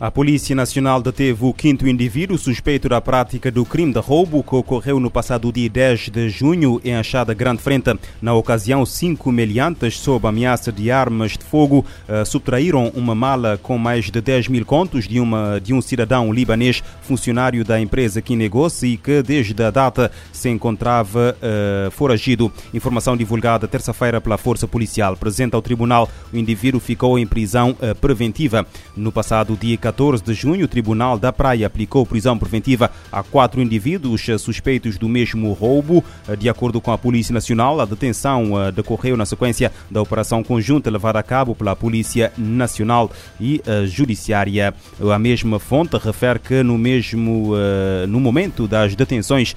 A 0.00 0.12
Polícia 0.12 0.54
Nacional 0.54 1.02
deteve 1.02 1.44
o 1.44 1.52
quinto 1.52 1.88
indivíduo 1.88 2.38
suspeito 2.38 2.88
da 2.88 3.00
prática 3.00 3.50
do 3.50 3.64
crime 3.64 3.92
de 3.92 3.98
roubo 3.98 4.44
que 4.44 4.54
ocorreu 4.54 5.00
no 5.00 5.10
passado 5.10 5.50
dia 5.50 5.68
10 5.68 6.10
de 6.10 6.28
junho 6.28 6.80
em 6.84 6.94
Achada 6.94 7.34
Grande 7.34 7.60
Frente. 7.60 7.98
Na 8.22 8.32
ocasião, 8.32 8.86
cinco 8.86 9.32
meliantes, 9.32 9.98
sob 9.98 10.24
ameaça 10.28 10.70
de 10.70 10.88
armas 10.88 11.32
de 11.32 11.44
fogo, 11.44 11.84
uh, 12.08 12.24
subtraíram 12.24 12.92
uma 12.94 13.12
mala 13.12 13.58
com 13.60 13.76
mais 13.76 14.04
de 14.04 14.20
10 14.20 14.46
mil 14.46 14.64
contos 14.64 15.08
de, 15.08 15.18
uma, 15.18 15.58
de 15.58 15.74
um 15.74 15.82
cidadão 15.82 16.32
libanês, 16.32 16.80
funcionário 17.02 17.64
da 17.64 17.80
empresa 17.80 18.22
que 18.22 18.36
negócio 18.36 18.86
e 18.86 18.96
que 18.96 19.20
desde 19.20 19.60
a 19.64 19.70
data 19.72 20.12
se 20.32 20.48
encontrava 20.48 21.36
uh, 21.42 21.90
foragido. 21.90 22.52
Informação 22.72 23.16
divulgada 23.16 23.66
terça-feira 23.66 24.20
pela 24.20 24.38
Força 24.38 24.68
Policial. 24.68 25.16
Presente 25.16 25.56
ao 25.56 25.62
tribunal, 25.62 26.08
o 26.32 26.36
indivíduo 26.36 26.78
ficou 26.78 27.18
em 27.18 27.26
prisão 27.26 27.72
uh, 27.72 27.96
preventiva. 27.96 28.64
No 28.96 29.10
passado 29.10 29.56
dia 29.60 29.76
14 29.88 30.22
de 30.22 30.34
junho, 30.34 30.66
o 30.66 30.68
Tribunal 30.68 31.18
da 31.18 31.32
Praia 31.32 31.66
aplicou 31.66 32.04
prisão 32.04 32.36
preventiva 32.36 32.90
a 33.10 33.22
quatro 33.22 33.58
indivíduos 33.62 34.26
suspeitos 34.38 34.98
do 34.98 35.08
mesmo 35.08 35.50
roubo. 35.54 36.04
De 36.38 36.46
acordo 36.46 36.78
com 36.78 36.92
a 36.92 36.98
Polícia 36.98 37.32
Nacional, 37.32 37.80
a 37.80 37.86
detenção 37.86 38.62
eh, 38.62 38.70
decorreu 38.70 39.16
na 39.16 39.24
sequência 39.24 39.72
da 39.90 40.02
operação 40.02 40.44
conjunta 40.44 40.90
levada 40.90 41.18
a 41.18 41.22
cabo 41.22 41.54
pela 41.54 41.74
Polícia 41.74 42.30
Nacional 42.36 43.10
e 43.40 43.62
eh, 43.66 43.86
Judiciária. 43.86 44.74
A 45.00 45.18
mesma 45.18 45.58
fonte 45.58 45.96
refere 45.96 46.38
que 46.38 46.62
no 46.62 46.76
mesmo 46.76 47.54
eh, 47.56 48.06
no 48.06 48.20
momento 48.20 48.68
das 48.68 48.94
detenções 48.94 49.56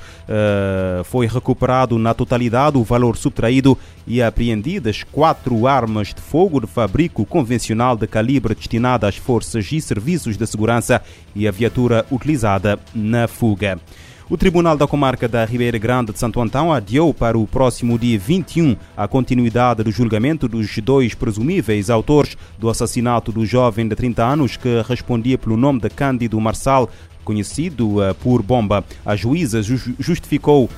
foi 1.05 1.27
recuperado 1.27 1.97
na 1.97 2.13
totalidade 2.13 2.77
o 2.77 2.83
valor 2.83 3.17
subtraído 3.17 3.77
e 4.07 4.21
apreendidas 4.21 5.03
quatro 5.03 5.67
armas 5.67 6.13
de 6.13 6.21
fogo 6.21 6.59
de 6.59 6.67
fabrico 6.67 7.25
convencional 7.25 7.97
de 7.97 8.07
calibre 8.07 8.55
destinada 8.55 9.07
às 9.07 9.17
forças 9.17 9.69
e 9.71 9.81
serviços 9.81 10.20
de 10.29 10.47
segurança 10.47 11.01
e 11.35 11.47
a 11.47 11.51
viatura 11.51 12.05
utilizada 12.11 12.79
na 12.93 13.27
fuga. 13.27 13.79
O 14.31 14.37
Tribunal 14.37 14.77
da 14.77 14.87
Comarca 14.87 15.27
da 15.27 15.43
Ribeira 15.43 15.77
Grande 15.77 16.13
de 16.13 16.19
Santo 16.19 16.39
Antão 16.39 16.71
adiou 16.71 17.13
para 17.13 17.37
o 17.37 17.45
próximo 17.45 17.99
dia 17.99 18.17
21 18.17 18.77
a 18.95 19.05
continuidade 19.05 19.83
do 19.83 19.91
julgamento 19.91 20.47
dos 20.47 20.77
dois 20.77 21.13
presumíveis 21.13 21.89
autores 21.89 22.37
do 22.57 22.69
assassinato 22.69 23.29
do 23.29 23.45
jovem 23.45 23.89
de 23.89 23.93
30 23.93 24.23
anos 24.23 24.55
que 24.55 24.81
respondia 24.87 25.37
pelo 25.37 25.57
nome 25.57 25.81
de 25.81 25.89
Cândido 25.89 26.39
Marçal, 26.39 26.89
conhecido 27.25 27.97
uh, 27.97 28.15
por 28.23 28.41
bomba. 28.41 28.85
A 29.05 29.17
juíza 29.17 29.61
justificou 29.61 30.69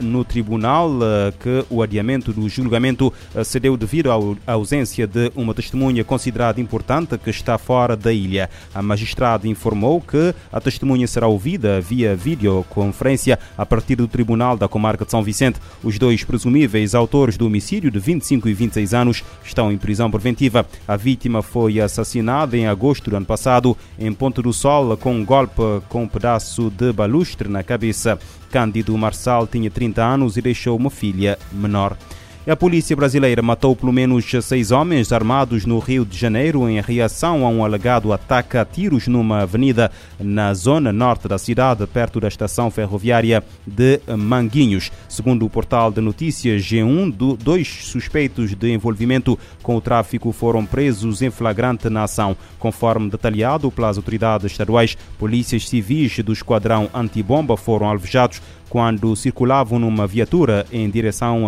no 0.00 0.24
tribunal 0.24 0.90
uh, 0.90 1.32
que 1.38 1.64
o 1.70 1.82
adiamento 1.82 2.32
do 2.32 2.48
julgamento 2.48 3.12
se 3.44 3.58
deu 3.58 3.76
devido 3.76 4.10
à 4.10 4.52
ausência 4.52 5.06
de 5.06 5.32
uma 5.34 5.54
testemunha 5.54 6.04
considerada 6.04 6.60
importante 6.60 7.16
que 7.18 7.30
está 7.30 7.56
fora 7.58 7.96
da 7.96 8.12
ilha. 8.12 8.50
A 8.74 8.82
magistrada 8.82 9.48
informou 9.48 10.00
que 10.00 10.34
a 10.52 10.60
testemunha 10.60 11.06
será 11.06 11.26
ouvida 11.26 11.80
via 11.80 12.14
videoconferência 12.14 13.38
a 13.56 13.64
partir 13.64 13.96
do 13.96 14.08
tribunal 14.08 14.56
da 14.56 14.68
comarca 14.68 15.04
de 15.04 15.10
São 15.10 15.22
Vicente. 15.22 15.60
Os 15.82 15.98
dois 15.98 16.24
presumíveis 16.24 16.94
autores 16.94 17.36
do 17.36 17.46
homicídio 17.46 17.90
de 17.90 17.98
25 17.98 18.48
e 18.48 18.54
26 18.54 18.94
anos 18.94 19.24
estão 19.44 19.72
em 19.72 19.78
prisão 19.78 20.10
preventiva. 20.10 20.66
A 20.86 20.96
vítima 20.96 21.42
foi 21.42 21.80
assassinada 21.80 22.56
em 22.56 22.66
agosto 22.66 23.10
do 23.10 23.16
ano 23.16 23.26
passado 23.26 23.76
em 23.98 24.12
Ponte 24.12 24.42
do 24.42 24.52
Sol 24.52 24.96
com 24.96 25.14
um 25.14 25.24
golpe 25.24 25.62
com 25.88 26.04
um 26.04 26.08
pedaço 26.08 26.70
de 26.70 26.92
balustre 26.92 27.48
na 27.48 27.62
cabeça. 27.62 28.18
Cândido 28.50 28.96
Marçal 28.98 29.46
tinha 29.52 29.70
30 29.70 30.02
anos 30.02 30.36
e 30.36 30.42
deixou 30.42 30.76
uma 30.76 30.90
filha 30.90 31.38
menor. 31.52 31.96
A 32.44 32.56
polícia 32.56 32.96
brasileira 32.96 33.40
matou 33.40 33.76
pelo 33.76 33.92
menos 33.92 34.28
seis 34.42 34.72
homens 34.72 35.12
armados 35.12 35.64
no 35.64 35.78
Rio 35.78 36.04
de 36.04 36.18
Janeiro 36.18 36.68
em 36.68 36.80
reação 36.80 37.46
a 37.46 37.48
um 37.48 37.64
alegado 37.64 38.12
ataque 38.12 38.56
a 38.56 38.64
tiros 38.64 39.06
numa 39.06 39.42
avenida 39.42 39.92
na 40.18 40.52
zona 40.52 40.92
norte 40.92 41.28
da 41.28 41.38
cidade, 41.38 41.86
perto 41.86 42.18
da 42.18 42.26
estação 42.26 42.68
ferroviária 42.68 43.44
de 43.64 44.00
Manguinhos. 44.18 44.90
Segundo 45.08 45.46
o 45.46 45.50
portal 45.50 45.92
de 45.92 46.00
notícias 46.00 46.62
G1, 46.62 47.36
dois 47.36 47.68
suspeitos 47.68 48.56
de 48.56 48.72
envolvimento 48.72 49.38
com 49.62 49.76
o 49.76 49.80
tráfico 49.80 50.32
foram 50.32 50.66
presos 50.66 51.22
em 51.22 51.30
flagrante 51.30 51.88
na 51.88 52.02
ação. 52.02 52.36
Conforme 52.58 53.08
detalhado 53.08 53.70
pelas 53.70 53.96
autoridades 53.96 54.50
estaduais, 54.50 54.98
polícias 55.16 55.68
civis 55.68 56.18
do 56.18 56.32
esquadrão 56.32 56.90
antibomba 56.92 57.56
foram 57.56 57.88
alvejados 57.88 58.42
quando 58.72 59.14
circulavam 59.14 59.78
numa 59.78 60.06
viatura 60.06 60.64
em 60.72 60.88
direção 60.88 61.44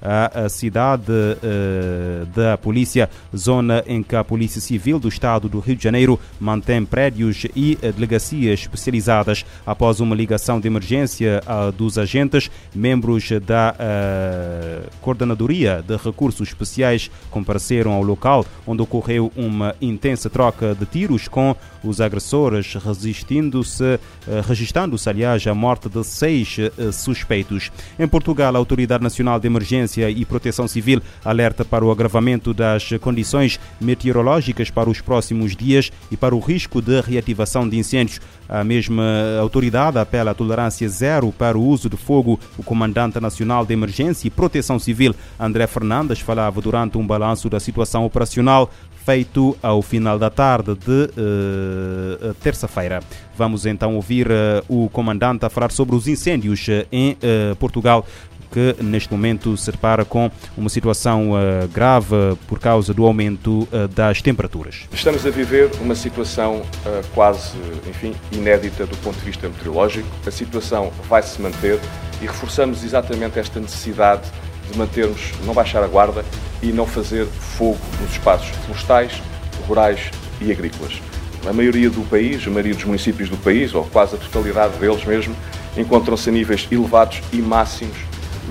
à 0.00 0.48
cidade 0.48 1.10
uh, 1.10 2.24
da 2.26 2.56
polícia, 2.56 3.10
zona 3.36 3.82
em 3.84 4.00
que 4.00 4.14
a 4.14 4.22
Polícia 4.22 4.60
Civil 4.60 5.00
do 5.00 5.08
Estado 5.08 5.48
do 5.48 5.58
Rio 5.58 5.74
de 5.74 5.82
Janeiro 5.82 6.20
mantém 6.38 6.84
prédios 6.84 7.48
e 7.56 7.76
delegacias 7.96 8.60
especializadas. 8.60 9.44
Após 9.66 9.98
uma 9.98 10.14
ligação 10.14 10.60
de 10.60 10.68
emergência 10.68 11.42
uh, 11.48 11.72
dos 11.72 11.98
agentes, 11.98 12.48
membros 12.72 13.28
da 13.44 13.74
uh, 13.74 14.88
Coordenadoria 15.00 15.82
de 15.84 15.96
Recursos 15.96 16.46
Especiais 16.46 17.10
compareceram 17.28 17.90
ao 17.90 18.02
local 18.04 18.46
onde 18.64 18.82
ocorreu 18.82 19.32
uma 19.34 19.74
intensa 19.82 20.30
troca 20.30 20.76
de 20.76 20.86
tiros 20.86 21.26
com 21.26 21.56
os 21.82 22.00
agressores, 22.00 22.74
resistindo-se, 22.74 23.98
registrando-se, 24.46 25.08
aliás, 25.08 25.46
a 25.46 25.54
morte 25.54 25.88
de 25.88 26.04
seis 26.04 26.56
eh, 26.58 26.92
suspeitos. 26.92 27.70
Em 27.98 28.06
Portugal, 28.06 28.54
a 28.54 28.58
Autoridade 28.58 29.02
Nacional 29.02 29.38
de 29.38 29.46
Emergência 29.46 30.10
e 30.10 30.24
Proteção 30.24 30.66
Civil 30.68 31.00
alerta 31.24 31.64
para 31.64 31.84
o 31.84 31.90
agravamento 31.90 32.52
das 32.52 32.90
condições 33.00 33.58
meteorológicas 33.80 34.70
para 34.70 34.90
os 34.90 35.00
próximos 35.00 35.54
dias 35.54 35.90
e 36.10 36.16
para 36.16 36.34
o 36.34 36.40
risco 36.40 36.80
de 36.80 37.00
reativação 37.00 37.68
de 37.68 37.76
incêndios. 37.78 38.20
A 38.48 38.64
mesma 38.64 39.04
autoridade 39.40 39.98
apela 39.98 40.30
à 40.30 40.34
tolerância 40.34 40.88
zero 40.88 41.30
para 41.30 41.58
o 41.58 41.62
uso 41.62 41.88
de 41.90 41.96
fogo. 41.96 42.40
O 42.56 42.62
Comandante 42.62 43.20
Nacional 43.20 43.66
de 43.66 43.74
Emergência 43.74 44.26
e 44.26 44.30
Proteção 44.30 44.78
Civil, 44.78 45.14
André 45.38 45.66
Fernandes, 45.66 46.20
falava 46.20 46.60
durante 46.60 46.96
um 46.96 47.06
balanço 47.06 47.50
da 47.50 47.60
situação 47.60 48.06
operacional 48.06 48.70
feito 49.08 49.56
ao 49.62 49.80
final 49.80 50.18
da 50.18 50.28
tarde 50.28 50.74
de 50.74 51.10
uh, 51.16 52.34
terça-feira. 52.42 53.00
Vamos 53.34 53.64
então 53.64 53.96
ouvir 53.96 54.26
uh, 54.30 54.62
o 54.68 54.90
comandante 54.90 55.46
a 55.46 55.48
falar 55.48 55.70
sobre 55.70 55.96
os 55.96 56.06
incêndios 56.06 56.66
em 56.92 57.12
uh, 57.12 57.56
Portugal 57.56 58.04
que 58.50 58.76
neste 58.82 59.10
momento 59.10 59.56
se 59.56 59.70
depara 59.70 60.04
com 60.04 60.30
uma 60.56 60.68
situação 60.68 61.32
uh, 61.32 61.68
grave 61.72 62.36
por 62.46 62.58
causa 62.58 62.92
do 62.92 63.06
aumento 63.06 63.66
uh, 63.72 63.88
das 63.88 64.20
temperaturas. 64.20 64.86
Estamos 64.92 65.24
a 65.24 65.30
viver 65.30 65.70
uma 65.80 65.94
situação 65.94 66.56
uh, 66.56 67.06
quase, 67.14 67.56
enfim, 67.88 68.14
inédita 68.30 68.84
do 68.84 68.96
ponto 68.98 69.18
de 69.18 69.24
vista 69.24 69.48
meteorológico. 69.48 70.08
A 70.26 70.30
situação 70.30 70.92
vai 71.08 71.22
se 71.22 71.40
manter 71.40 71.80
e 72.20 72.26
reforçamos 72.26 72.84
exatamente 72.84 73.38
esta 73.38 73.58
necessidade 73.58 74.30
de 74.70 74.78
mantermos, 74.78 75.32
não 75.44 75.54
baixar 75.54 75.82
a 75.82 75.86
guarda 75.86 76.24
e 76.62 76.72
não 76.72 76.86
fazer 76.86 77.26
fogo 77.26 77.78
nos 78.00 78.12
espaços 78.12 78.48
florestais, 78.64 79.22
rurais 79.66 80.10
e 80.40 80.50
agrícolas. 80.50 81.00
A 81.48 81.52
maioria 81.52 81.88
do 81.88 82.02
país, 82.08 82.46
a 82.46 82.50
maioria 82.50 82.74
dos 82.74 82.84
municípios 82.84 83.28
do 83.28 83.36
país, 83.36 83.74
ou 83.74 83.84
quase 83.84 84.16
a 84.16 84.18
totalidade 84.18 84.76
deles 84.78 85.04
mesmo, 85.04 85.34
encontram-se 85.76 86.28
a 86.28 86.32
níveis 86.32 86.66
elevados 86.70 87.20
e 87.32 87.36
máximos 87.36 87.96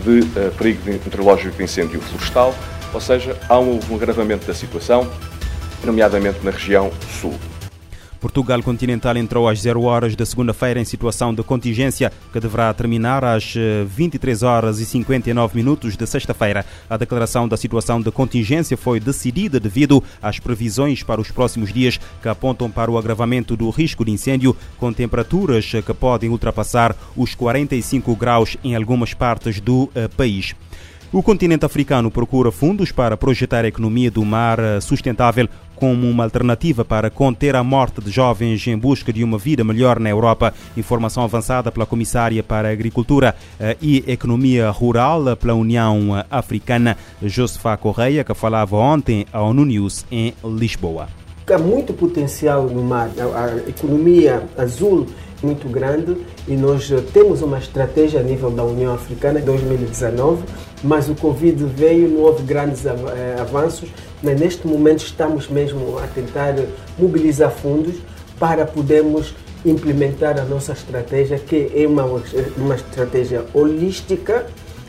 de 0.03 0.22
uh, 0.22 0.51
perigo 0.57 0.81
meteorológico 0.85 1.57
de 1.57 1.63
incêndio 1.63 2.00
florestal, 2.01 2.55
ou 2.94 3.01
seja, 3.01 3.38
há 3.49 3.59
um 3.59 3.79
agravamento 3.94 4.45
da 4.47 4.53
situação, 4.53 5.09
nomeadamente 5.84 6.39
na 6.44 6.51
região 6.51 6.91
sul. 7.20 7.37
Portugal 8.19 8.61
Continental 8.61 9.16
entrou 9.17 9.47
às 9.47 9.61
0 9.61 9.84
horas 9.84 10.16
da 10.16 10.25
segunda-feira 10.25 10.79
em 10.79 10.85
situação 10.85 11.34
de 11.34 11.43
contingência 11.43 12.11
que 12.31 12.40
deverá 12.40 12.73
terminar 12.73 13.23
às 13.23 13.53
23 13.87 14.41
eh, 14.41 14.46
horas 14.46 14.79
e 14.79 14.85
59 14.85 15.55
minutos 15.55 15.96
de 15.96 16.05
sexta-feira. 16.08 16.66
A 16.90 16.97
declaração 16.97 17.47
da 17.47 17.58
situação 17.58 18.02
de 18.02 18.11
contingência 18.11 18.78
foi 18.78 18.99
decidida 18.99 19.59
devido 19.59 20.03
às 20.22 20.40
previsões 20.40 21.03
para 21.03 21.22
os 21.22 21.31
próximos 21.31 21.72
dias 21.72 21.99
que 22.22 22.29
apontam 22.29 22.69
para 22.69 22.91
o 22.91 22.97
agravamento 22.97 23.55
do 23.55 23.69
risco 23.69 24.03
de 24.03 24.11
incêndio 24.11 24.55
com 24.78 24.91
temperaturas 24.91 25.72
que 25.85 25.93
podem 25.93 26.29
ultrapassar 26.29 26.96
os 27.16 27.35
45 27.35 28.16
graus 28.16 28.58
em 28.63 28.75
algumas 28.75 29.13
partes 29.13 29.59
do 29.59 29.90
eh, 29.96 30.08
país. 30.08 30.55
O 31.12 31.24
continente 31.24 31.66
africano 31.66 32.12
procura 32.12 32.52
fundos 32.52 32.92
para 32.92 33.16
projetar 33.16 33.64
a 33.64 33.68
economia 33.70 34.12
do 34.12 34.26
mar 34.26 34.59
eh, 34.59 34.82
sustentável 34.82 35.48
como 35.74 36.09
uma 36.09 36.26
alternativa 36.26 36.84
para 36.84 37.09
conter 37.09 37.56
a 37.56 37.64
morte 37.64 38.02
de 38.02 38.12
jovens 38.12 38.68
em 38.68 38.78
busca 38.78 39.14
de 39.14 39.24
uma 39.24 39.38
vida 39.38 39.64
melhor 39.64 40.02
na 40.02 40.09
Europa. 40.09 40.54
Informação 40.76 41.24
avançada 41.24 41.72
pela 41.72 41.86
Comissária 41.86 42.44
para 42.44 42.70
Agricultura 42.70 43.36
eh, 43.58 43.78
e 43.82 44.04
Economia 44.06 44.70
Rural 44.70 45.38
pela 45.38 45.54
União 45.54 46.26
Africana, 46.30 46.98
Josefa 47.24 47.78
Correia, 47.78 48.26
que 48.26 48.34
falava 48.34 48.76
ontem 48.76 49.26
ONU 49.34 49.64
News 49.64 50.06
em 50.12 50.34
Lisboa. 50.44 51.08
Há 51.50 51.58
muito 51.58 51.94
potencial 51.94 52.64
no 52.64 52.84
mar. 52.84 53.09
A 53.18 53.70
economia 53.70 54.44
azul 54.58 55.08
muito 55.42 55.70
grande 55.70 56.18
e 56.48 56.56
nós 56.56 56.90
temos 57.14 57.42
uma 57.42 57.58
estratégia 57.58 58.20
a 58.20 58.24
nível 58.24 58.50
da 58.50 58.64
União 58.64 58.94
Africana 58.94 59.40
em 59.40 59.44
2019, 59.44 60.44
mas 60.84 61.09
o 61.09 61.16
Covid 61.16 61.64
veio, 61.66 62.08
não 62.08 62.22
houve 62.22 62.44
grandes 62.44 62.85
eh, 62.85 63.38
avanços. 63.40 63.90
Mas 64.22 64.40
neste 64.40 64.68
momento 64.68 65.00
estamos 65.00 65.47
mesmo 65.47 65.97
a 66.00 66.08
tentar 66.08 66.56
mobilizar 66.97 67.52
fundos 67.52 67.96
para 68.40 68.66
podermos 68.66 69.34
implementar 69.66 70.40
a 70.40 70.44
nossa 70.44 70.74
estratégia, 70.74 71.38
que 71.38 71.72
é 71.76 71.88
uma, 71.88 72.03
uma 72.58 72.76
estratégia 72.76 73.46
holística, 73.53 74.46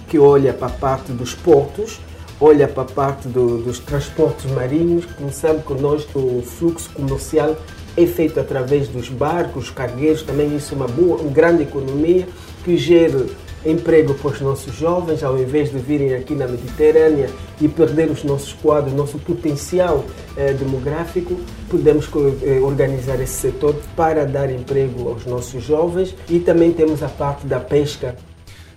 que 0.09 0.19
olha 0.19 0.53
para 0.53 0.69
a 0.69 0.71
parte 0.71 1.13
dos 1.13 1.35
portos, 1.35 2.01
olha 2.41 2.67
para 2.69 2.83
a 2.83 2.87
parte 2.87 3.29
do, 3.29 3.59
dos 3.59 3.79
transportes 3.79 4.51
marinhos, 4.51 5.05
sabe 5.33 5.63
que 5.63 5.75
nós, 5.75 6.07
o 6.15 6.43
fluxo 6.43 6.91
comercial 6.91 7.57
é 7.97 8.07
feito 8.07 8.39
através 8.39 8.89
dos 8.89 9.09
barcos, 9.09 9.71
cargueiros, 9.71 10.23
também 10.23 10.55
isso 10.57 10.73
é 10.75 10.77
uma 10.77 10.87
boa, 10.87 11.21
uma 11.21 11.33
grande 11.33 11.65
economia 11.65 12.27
que 12.65 12.77
gera 12.77 13.27
emprego 13.65 14.15
para 14.15 14.31
os 14.31 14.41
nossos 14.41 14.75
jovens, 14.75 15.23
ao 15.23 15.39
invés 15.39 15.71
de 15.71 15.79
virem 15.79 16.15
aqui 16.15 16.35
na 16.35 16.47
Mediterrânea 16.47 17.31
e 17.61 17.69
perder 17.69 18.11
os 18.11 18.25
nossos 18.25 18.53
quadros, 18.53 18.93
nosso 18.93 19.19
potencial 19.19 20.05
eh, 20.37 20.53
demográfico, 20.53 21.39
podemos 21.69 22.09
eh, 22.43 22.61
organizar 22.61 23.21
esse 23.21 23.35
setor 23.35 23.75
para 23.97 24.25
dar 24.25 24.51
emprego 24.51 25.09
aos 25.09 25.27
nossos 25.27 25.63
jovens 25.65 26.15
e 26.29 26.39
também 26.39 26.73
temos 26.73 27.03
a 27.03 27.09
parte 27.09 27.47
da 27.47 27.61
pesca. 27.61 28.17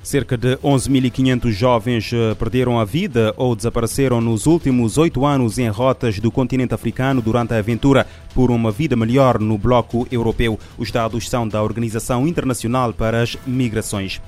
Cerca 0.03 0.35
de 0.35 0.57
11.500 0.57 1.51
jovens 1.51 2.11
eh, 2.11 2.33
perderam 2.33 2.79
a 2.79 2.85
vida 2.85 3.35
ou 3.37 3.55
desapareceram 3.55 4.19
nos 4.19 4.47
últimos 4.47 4.97
oito 4.97 5.23
anos 5.23 5.59
em 5.59 5.69
rotas 5.69 6.19
do 6.19 6.31
continente 6.31 6.73
africano 6.73 7.21
durante 7.21 7.53
a 7.53 7.59
aventura 7.59 8.07
por 8.33 8.49
uma 8.49 8.71
vida 8.71 8.95
melhor 8.95 9.39
no 9.39 9.59
bloco 9.59 10.07
europeu. 10.11 10.59
Os 10.75 10.89
dados 10.89 11.29
são 11.29 11.47
da 11.47 11.61
Organização 11.61 12.27
Internacional 12.27 12.91
para 12.93 13.21
as 13.21 13.37
Migrações. 13.45 14.19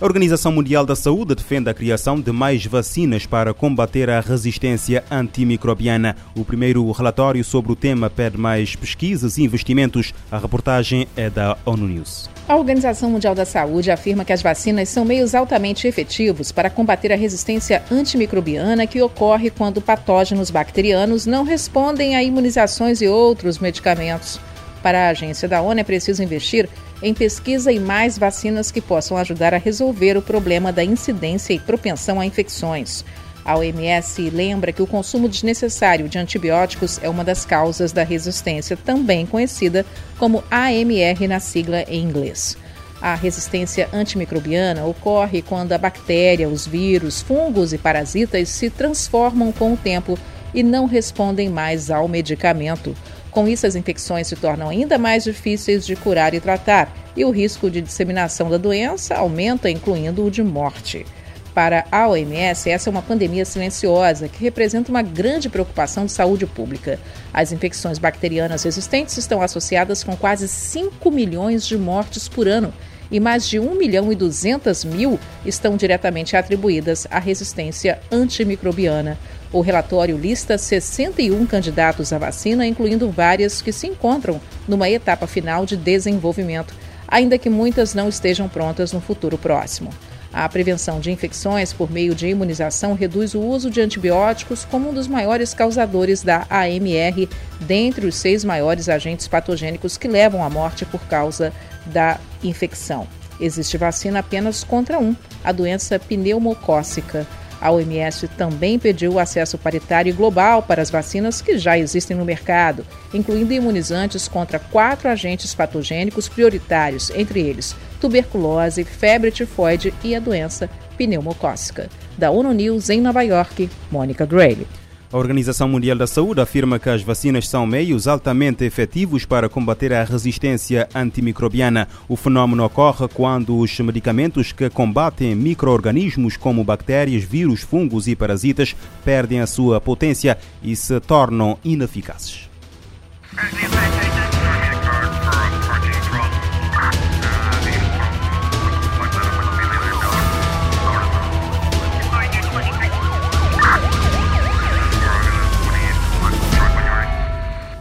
A 0.00 0.04
Organização 0.04 0.50
Mundial 0.50 0.84
da 0.84 0.96
Saúde 0.96 1.36
defende 1.36 1.70
a 1.70 1.74
criação 1.74 2.20
de 2.20 2.32
mais 2.32 2.66
vacinas 2.66 3.26
para 3.26 3.54
combater 3.54 4.10
a 4.10 4.18
resistência 4.18 5.04
antimicrobiana. 5.08 6.16
O 6.36 6.44
primeiro 6.44 6.90
relatório 6.90 7.44
sobre 7.44 7.70
o 7.70 7.76
tema 7.76 8.10
pede 8.10 8.36
mais 8.36 8.74
pesquisas 8.74 9.38
e 9.38 9.44
investimentos. 9.44 10.12
A 10.32 10.38
reportagem 10.38 11.06
é 11.16 11.30
da 11.30 11.56
ONU 11.64 11.86
News. 11.86 12.28
A 12.48 12.56
Organização 12.56 13.08
Mundial 13.08 13.36
da 13.36 13.44
Saúde 13.44 13.92
afirma 13.92 14.24
que 14.24 14.32
as 14.32 14.42
vacinas 14.42 14.88
são 14.88 15.04
meios 15.04 15.32
altamente 15.32 15.86
efetivos 15.86 16.50
para 16.50 16.68
combater 16.68 17.12
a 17.12 17.16
resistência 17.16 17.80
antimicrobiana 17.88 18.88
que 18.88 19.00
ocorre 19.00 19.48
quando 19.48 19.80
patógenos 19.80 20.50
bacterianos 20.50 21.24
não 21.24 21.44
respondem 21.44 22.16
a 22.16 22.22
imunizações 22.22 23.00
e 23.00 23.06
outros 23.06 23.60
medicamentos. 23.60 24.40
Para 24.82 25.06
a 25.06 25.10
agência 25.10 25.48
da 25.48 25.62
ONU 25.62 25.80
é 25.80 25.84
preciso 25.84 26.22
investir 26.22 26.68
em 27.04 27.12
pesquisa 27.12 27.70
e 27.70 27.78
mais 27.78 28.16
vacinas 28.16 28.70
que 28.70 28.80
possam 28.80 29.18
ajudar 29.18 29.52
a 29.52 29.58
resolver 29.58 30.16
o 30.16 30.22
problema 30.22 30.72
da 30.72 30.82
incidência 30.82 31.52
e 31.52 31.58
propensão 31.58 32.18
a 32.18 32.24
infecções. 32.24 33.04
A 33.44 33.58
OMS 33.58 34.30
lembra 34.30 34.72
que 34.72 34.80
o 34.80 34.86
consumo 34.86 35.28
desnecessário 35.28 36.08
de 36.08 36.18
antibióticos 36.18 36.98
é 37.02 37.08
uma 37.10 37.22
das 37.22 37.44
causas 37.44 37.92
da 37.92 38.02
resistência, 38.02 38.74
também 38.74 39.26
conhecida 39.26 39.84
como 40.18 40.42
AMR 40.50 41.28
na 41.28 41.40
sigla 41.40 41.82
em 41.82 42.02
inglês. 42.02 42.56
A 43.02 43.14
resistência 43.14 43.86
antimicrobiana 43.92 44.86
ocorre 44.86 45.42
quando 45.42 45.72
a 45.72 45.78
bactéria, 45.78 46.48
os 46.48 46.66
vírus, 46.66 47.20
fungos 47.20 47.74
e 47.74 47.76
parasitas 47.76 48.48
se 48.48 48.70
transformam 48.70 49.52
com 49.52 49.74
o 49.74 49.76
tempo 49.76 50.18
e 50.54 50.62
não 50.62 50.86
respondem 50.86 51.50
mais 51.50 51.90
ao 51.90 52.08
medicamento. 52.08 52.96
Com 53.34 53.48
isso, 53.48 53.66
as 53.66 53.74
infecções 53.74 54.28
se 54.28 54.36
tornam 54.36 54.68
ainda 54.68 54.96
mais 54.96 55.24
difíceis 55.24 55.84
de 55.84 55.96
curar 55.96 56.34
e 56.34 56.40
tratar, 56.40 56.94
e 57.16 57.24
o 57.24 57.32
risco 57.32 57.68
de 57.68 57.82
disseminação 57.82 58.48
da 58.48 58.56
doença 58.56 59.16
aumenta, 59.16 59.68
incluindo 59.68 60.24
o 60.24 60.30
de 60.30 60.40
morte. 60.40 61.04
Para 61.52 61.84
a 61.90 62.08
OMS, 62.08 62.70
essa 62.70 62.88
é 62.88 62.92
uma 62.92 63.02
pandemia 63.02 63.44
silenciosa 63.44 64.28
que 64.28 64.42
representa 64.42 64.88
uma 64.88 65.02
grande 65.02 65.48
preocupação 65.48 66.06
de 66.06 66.12
saúde 66.12 66.46
pública. 66.46 67.00
As 67.32 67.50
infecções 67.50 67.98
bacterianas 67.98 68.62
resistentes 68.62 69.16
estão 69.16 69.42
associadas 69.42 70.04
com 70.04 70.16
quase 70.16 70.46
5 70.46 71.10
milhões 71.10 71.66
de 71.66 71.76
mortes 71.76 72.28
por 72.28 72.46
ano 72.46 72.72
e 73.10 73.18
mais 73.18 73.48
de 73.48 73.58
1 73.58 73.74
milhão 73.74 74.12
e 74.12 74.14
200 74.14 74.84
mil 74.84 75.18
estão 75.44 75.76
diretamente 75.76 76.36
atribuídas 76.36 77.06
à 77.10 77.18
resistência 77.18 77.98
antimicrobiana. 78.12 79.18
O 79.54 79.60
relatório 79.60 80.16
lista 80.16 80.58
61 80.58 81.46
candidatos 81.46 82.12
à 82.12 82.18
vacina, 82.18 82.66
incluindo 82.66 83.08
várias 83.08 83.62
que 83.62 83.70
se 83.70 83.86
encontram 83.86 84.40
numa 84.66 84.90
etapa 84.90 85.28
final 85.28 85.64
de 85.64 85.76
desenvolvimento, 85.76 86.74
ainda 87.06 87.38
que 87.38 87.48
muitas 87.48 87.94
não 87.94 88.08
estejam 88.08 88.48
prontas 88.48 88.92
no 88.92 89.00
futuro 89.00 89.38
próximo. 89.38 89.90
A 90.32 90.48
prevenção 90.48 90.98
de 90.98 91.12
infecções 91.12 91.72
por 91.72 91.88
meio 91.88 92.16
de 92.16 92.26
imunização 92.26 92.94
reduz 92.94 93.32
o 93.32 93.40
uso 93.40 93.70
de 93.70 93.80
antibióticos 93.80 94.64
como 94.64 94.90
um 94.90 94.92
dos 94.92 95.06
maiores 95.06 95.54
causadores 95.54 96.24
da 96.24 96.44
AMR, 96.50 97.28
dentre 97.60 98.08
os 98.08 98.16
seis 98.16 98.42
maiores 98.44 98.88
agentes 98.88 99.28
patogênicos 99.28 99.96
que 99.96 100.08
levam 100.08 100.42
à 100.42 100.50
morte 100.50 100.84
por 100.84 101.02
causa 101.02 101.52
da 101.86 102.18
infecção. 102.42 103.06
Existe 103.40 103.76
vacina 103.76 104.18
apenas 104.18 104.64
contra 104.64 104.98
um, 104.98 105.14
a 105.44 105.52
doença 105.52 105.96
pneumocócica. 105.96 107.24
A 107.64 107.70
OMS 107.70 108.28
também 108.28 108.78
pediu 108.78 109.18
acesso 109.18 109.56
paritário 109.56 110.10
e 110.10 110.12
global 110.12 110.62
para 110.62 110.82
as 110.82 110.90
vacinas 110.90 111.40
que 111.40 111.56
já 111.56 111.78
existem 111.78 112.14
no 112.14 112.22
mercado, 112.22 112.84
incluindo 113.14 113.54
imunizantes 113.54 114.28
contra 114.28 114.58
quatro 114.58 115.08
agentes 115.08 115.54
patogênicos 115.54 116.28
prioritários, 116.28 117.08
entre 117.08 117.40
eles 117.40 117.74
tuberculose, 118.02 118.84
febre 118.84 119.30
tifoide 119.30 119.94
e 120.04 120.14
a 120.14 120.20
doença 120.20 120.68
pneumocócica. 120.98 121.88
Da 122.18 122.30
ONU 122.30 122.52
News 122.52 122.90
em 122.90 123.00
Nova 123.00 123.22
York, 123.22 123.70
Mônica 123.90 124.26
Gray. 124.26 124.66
A 125.14 125.16
Organização 125.16 125.68
Mundial 125.68 125.96
da 125.96 126.08
Saúde 126.08 126.40
afirma 126.40 126.76
que 126.76 126.90
as 126.90 127.00
vacinas 127.00 127.46
são 127.46 127.64
meios 127.64 128.08
altamente 128.08 128.64
efetivos 128.64 129.24
para 129.24 129.48
combater 129.48 129.92
a 129.92 130.02
resistência 130.02 130.88
antimicrobiana. 130.92 131.86
O 132.08 132.16
fenômeno 132.16 132.64
ocorre 132.64 133.06
quando 133.06 133.56
os 133.56 133.78
medicamentos 133.78 134.50
que 134.50 134.68
combatem 134.68 135.32
microorganismos 135.36 136.36
como 136.36 136.64
bactérias, 136.64 137.22
vírus, 137.22 137.60
fungos 137.60 138.08
e 138.08 138.16
parasitas 138.16 138.74
perdem 139.04 139.38
a 139.38 139.46
sua 139.46 139.80
potência 139.80 140.36
e 140.60 140.74
se 140.74 140.98
tornam 140.98 141.56
ineficazes. 141.64 142.50